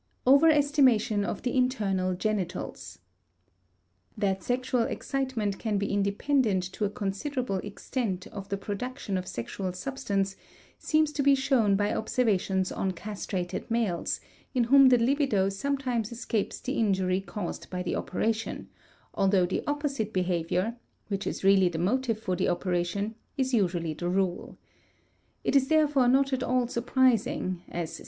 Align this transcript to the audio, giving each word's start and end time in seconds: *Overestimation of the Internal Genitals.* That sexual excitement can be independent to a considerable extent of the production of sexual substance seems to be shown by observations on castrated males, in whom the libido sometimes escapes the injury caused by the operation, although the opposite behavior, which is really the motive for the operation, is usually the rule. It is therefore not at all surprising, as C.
*Overestimation 0.25 1.23
of 1.23 1.43
the 1.43 1.55
Internal 1.55 2.15
Genitals.* 2.15 2.97
That 4.17 4.41
sexual 4.41 4.81
excitement 4.81 5.59
can 5.59 5.77
be 5.77 5.93
independent 5.93 6.63
to 6.73 6.85
a 6.85 6.89
considerable 6.89 7.57
extent 7.57 8.25
of 8.33 8.49
the 8.49 8.57
production 8.57 9.15
of 9.15 9.27
sexual 9.27 9.71
substance 9.73 10.35
seems 10.79 11.11
to 11.11 11.21
be 11.21 11.35
shown 11.35 11.75
by 11.75 11.93
observations 11.93 12.71
on 12.71 12.93
castrated 12.93 13.69
males, 13.69 14.19
in 14.55 14.63
whom 14.63 14.89
the 14.89 14.97
libido 14.97 15.49
sometimes 15.49 16.11
escapes 16.11 16.59
the 16.59 16.79
injury 16.79 17.21
caused 17.21 17.69
by 17.69 17.83
the 17.83 17.95
operation, 17.95 18.69
although 19.13 19.45
the 19.45 19.63
opposite 19.67 20.11
behavior, 20.11 20.77
which 21.09 21.27
is 21.27 21.43
really 21.43 21.69
the 21.69 21.77
motive 21.77 22.19
for 22.19 22.35
the 22.35 22.49
operation, 22.49 23.13
is 23.37 23.53
usually 23.53 23.93
the 23.93 24.09
rule. 24.09 24.57
It 25.43 25.55
is 25.55 25.67
therefore 25.67 26.07
not 26.07 26.33
at 26.33 26.41
all 26.41 26.65
surprising, 26.67 27.61
as 27.69 27.93
C. 27.93 27.99